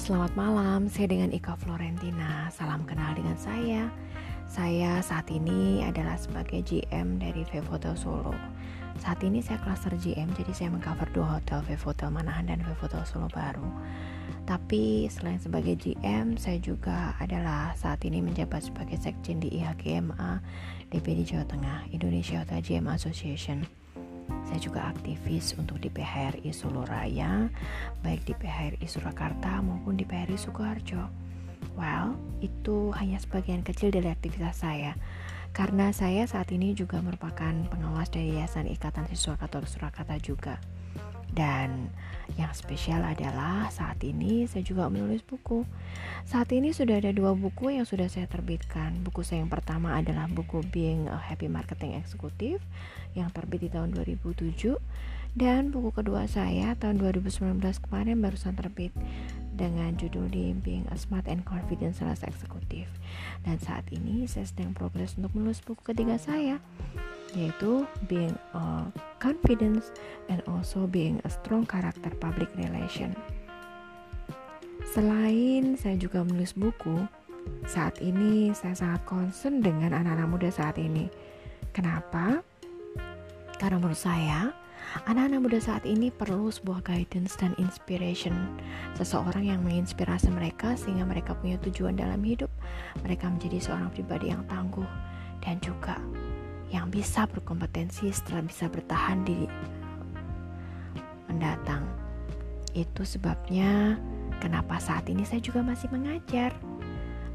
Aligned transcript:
selamat 0.00 0.32
malam. 0.32 0.88
Saya 0.88 1.12
dengan 1.12 1.28
Ika 1.28 1.52
Florentina. 1.60 2.48
Salam 2.48 2.88
kenal 2.88 3.12
dengan 3.12 3.36
saya. 3.36 3.92
Saya 4.48 4.96
saat 5.04 5.28
ini 5.28 5.84
adalah 5.84 6.16
sebagai 6.16 6.64
GM 6.64 7.20
dari 7.20 7.44
Vevotel 7.52 7.92
Solo. 8.00 8.32
Saat 8.96 9.20
ini 9.20 9.44
saya 9.44 9.60
cluster 9.60 9.92
GM, 9.92 10.32
jadi 10.32 10.56
saya 10.56 10.68
mengcover 10.72 11.04
dua 11.12 11.36
hotel 11.36 11.60
Vevotel 11.68 12.08
Manahan 12.08 12.48
dan 12.48 12.64
Vevotel 12.64 13.04
Solo 13.04 13.28
baru. 13.28 13.68
Tapi 14.48 15.12
selain 15.12 15.36
sebagai 15.36 15.76
GM, 15.76 16.40
saya 16.40 16.56
juga 16.56 17.12
adalah 17.20 17.76
saat 17.76 18.00
ini 18.08 18.24
menjabat 18.24 18.72
sebagai 18.72 18.96
sekjen 18.96 19.36
di 19.36 19.52
IHGMA 19.60 20.40
DPD 20.88 21.28
Jawa 21.28 21.44
Tengah, 21.44 21.92
Indonesia 21.92 22.40
Hotel 22.40 22.64
GM 22.64 22.88
Association. 22.88 23.68
Saya 24.48 24.58
juga 24.58 24.80
aktivis 24.90 25.54
untuk 25.58 25.78
di 25.78 25.92
PHRI 25.92 26.50
Solo 26.50 26.82
Raya, 26.82 27.46
baik 28.02 28.26
di 28.26 28.34
PHRI 28.34 28.86
Surakarta 28.86 29.62
maupun 29.62 29.94
di 29.94 30.02
PHRI 30.02 30.38
Sukoharjo. 30.38 31.06
Well, 31.78 32.18
itu 32.42 32.90
hanya 32.98 33.20
sebagian 33.22 33.62
kecil 33.62 33.94
dari 33.94 34.10
aktivitas 34.10 34.64
saya. 34.64 34.98
Karena 35.50 35.90
saya 35.90 36.26
saat 36.30 36.54
ini 36.54 36.74
juga 36.78 37.02
merupakan 37.02 37.52
pengawas 37.70 38.10
dari 38.10 38.34
Yayasan 38.38 38.70
Ikatan 38.70 39.10
Siswa 39.10 39.34
Katolik 39.34 39.66
Surakarta 39.66 40.14
juga. 40.22 40.62
Dan 41.34 41.90
yang 42.38 42.54
spesial 42.54 43.02
adalah 43.02 43.66
saat 43.74 43.98
ini 44.06 44.46
saya 44.46 44.62
juga 44.62 44.86
menulis 44.86 45.22
buku. 45.26 45.66
Saat 46.26 46.54
ini 46.54 46.70
sudah 46.70 47.02
ada 47.02 47.10
dua 47.10 47.34
buku 47.34 47.74
yang 47.74 47.86
sudah 47.86 48.06
saya 48.06 48.30
terbitkan. 48.30 49.02
Buku 49.02 49.26
saya 49.26 49.42
yang 49.42 49.50
pertama 49.50 49.98
adalah 49.98 50.30
buku 50.30 50.62
Being 50.70 51.10
a 51.10 51.18
Happy 51.18 51.50
Marketing 51.50 51.98
Executive 51.98 52.62
yang 53.18 53.30
terbit 53.34 53.66
di 53.66 53.70
tahun 53.70 53.90
2007 53.90 54.78
dan 55.30 55.70
buku 55.70 55.94
kedua 55.94 56.26
saya 56.26 56.74
tahun 56.74 56.98
2019 56.98 57.62
kemarin 57.86 58.18
barusan 58.18 58.58
terbit 58.58 58.90
dengan 59.54 59.94
judul 59.94 60.26
di 60.26 60.50
Being 60.58 60.90
a 60.90 60.98
Smart 60.98 61.30
and 61.30 61.46
Confident 61.46 61.94
Sales 61.94 62.26
Executive. 62.26 62.90
Dan 63.46 63.62
saat 63.62 63.86
ini 63.94 64.26
saya 64.26 64.46
sedang 64.46 64.74
progres 64.74 65.14
untuk 65.14 65.34
menulis 65.38 65.62
buku 65.62 65.86
ketiga 65.86 66.18
saya 66.18 66.58
yaitu 67.34 67.86
being 68.10 68.34
a 68.56 68.88
confidence 69.22 69.94
and 70.32 70.42
also 70.50 70.86
being 70.86 71.22
a 71.22 71.30
strong 71.30 71.62
character 71.66 72.10
public 72.18 72.50
relation. 72.58 73.14
Selain 74.90 75.78
saya 75.78 75.94
juga 75.94 76.26
menulis 76.26 76.50
buku, 76.56 77.06
saat 77.68 78.02
ini 78.02 78.50
saya 78.50 78.74
sangat 78.74 79.06
concern 79.06 79.62
dengan 79.62 79.94
anak-anak 79.94 80.26
muda 80.26 80.50
saat 80.50 80.74
ini. 80.80 81.06
Kenapa? 81.70 82.42
Karena 83.60 83.76
menurut 83.78 84.00
saya, 84.00 84.50
anak-anak 85.06 85.40
muda 85.44 85.58
saat 85.60 85.84
ini 85.84 86.08
perlu 86.10 86.48
sebuah 86.50 86.82
guidance 86.82 87.36
dan 87.38 87.54
inspiration. 87.60 88.34
Seseorang 88.96 89.46
yang 89.46 89.60
menginspirasi 89.62 90.32
mereka 90.32 90.74
sehingga 90.74 91.04
mereka 91.06 91.36
punya 91.36 91.60
tujuan 91.62 91.94
dalam 91.94 92.24
hidup. 92.24 92.50
Mereka 93.04 93.28
menjadi 93.28 93.60
seorang 93.60 93.92
pribadi 93.92 94.32
yang 94.32 94.42
tangguh 94.48 94.88
dan 95.44 95.60
juga 95.60 95.99
bisa 96.90 97.24
berkompetensi 97.30 98.10
setelah 98.10 98.42
bisa 98.44 98.66
bertahan 98.66 99.22
di 99.22 99.46
mendatang. 101.30 101.86
Itu 102.74 103.06
sebabnya 103.06 103.94
kenapa 104.42 104.82
saat 104.82 105.06
ini 105.06 105.22
saya 105.22 105.38
juga 105.38 105.62
masih 105.62 105.86
mengajar. 105.94 106.50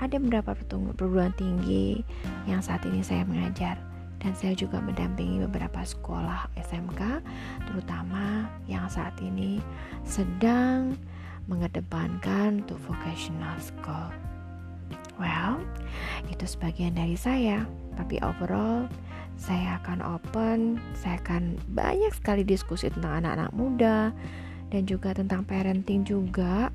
Ada 0.00 0.18
beberapa 0.18 0.56
perguruan 0.96 1.30
tinggi 1.38 2.02
yang 2.48 2.58
saat 2.58 2.82
ini 2.88 3.04
saya 3.04 3.22
mengajar 3.22 3.78
dan 4.18 4.34
saya 4.34 4.54
juga 4.54 4.82
mendampingi 4.82 5.42
beberapa 5.46 5.82
sekolah 5.82 6.50
SMK 6.58 7.22
terutama 7.70 8.50
yang 8.66 8.86
saat 8.90 9.14
ini 9.22 9.62
sedang 10.02 10.98
mengedepankan 11.50 12.62
untuk 12.66 12.78
vocational 12.86 13.54
school. 13.58 14.10
Well, 15.18 15.62
itu 16.30 16.46
sebagian 16.46 16.98
dari 16.98 17.18
saya, 17.18 17.66
tapi 17.94 18.18
overall 18.22 18.86
saya 19.42 19.82
akan 19.82 19.98
open, 20.06 20.78
saya 20.94 21.18
akan 21.18 21.58
banyak 21.74 22.14
sekali 22.14 22.46
diskusi 22.46 22.86
tentang 22.94 23.26
anak-anak 23.26 23.50
muda 23.50 24.14
dan 24.70 24.86
juga 24.86 25.10
tentang 25.18 25.42
parenting 25.42 26.06
juga, 26.06 26.70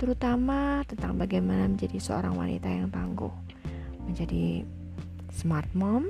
terutama 0.00 0.80
tentang 0.88 1.20
bagaimana 1.20 1.68
menjadi 1.68 2.00
seorang 2.00 2.32
wanita 2.32 2.72
yang 2.72 2.88
tangguh, 2.88 3.30
menjadi 4.08 4.64
smart 5.28 5.68
mom, 5.76 6.08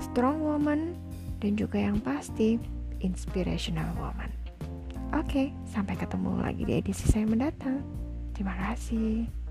strong 0.00 0.40
woman, 0.40 0.96
dan 1.44 1.60
juga 1.60 1.76
yang 1.76 2.00
pasti 2.00 2.56
inspirational 3.04 3.92
woman. 4.00 4.32
Oke, 5.12 5.52
sampai 5.68 5.92
ketemu 6.00 6.40
lagi 6.40 6.64
di 6.64 6.72
edisi 6.80 7.04
saya 7.04 7.28
mendatang. 7.28 7.84
Terima 8.32 8.56
kasih. 8.56 9.41